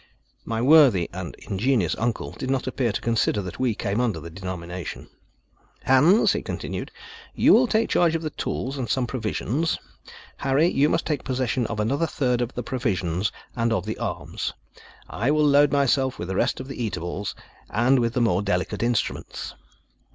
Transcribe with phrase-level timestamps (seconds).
[0.45, 4.31] My worthy and ingenious uncle did not appear to consider that we came under the
[4.31, 5.09] denomination.
[5.83, 6.89] "Hans," he continued,
[7.35, 11.05] "you will take charge of the tools and some of the provisions; you, Harry, must
[11.05, 14.53] take possession of another third of the provisions and of the arms.
[15.07, 17.35] I will load myself with the rest of the eatables,
[17.69, 19.53] and with the more delicate instruments."